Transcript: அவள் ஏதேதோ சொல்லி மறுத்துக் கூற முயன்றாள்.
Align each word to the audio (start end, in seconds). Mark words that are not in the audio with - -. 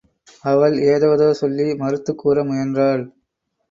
அவள் 0.43 0.77
ஏதேதோ 0.83 1.33
சொல்லி 1.33 1.75
மறுத்துக் 1.75 2.17
கூற 2.17 2.43
முயன்றாள். 2.43 3.03